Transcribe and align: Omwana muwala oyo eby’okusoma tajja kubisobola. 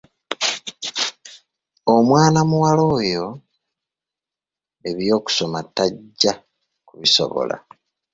Omwana 1.95 2.39
muwala 2.49 2.83
oyo 2.97 3.25
eby’okusoma 4.89 5.59
tajja 5.75 6.33
kubisobola. 6.87 7.55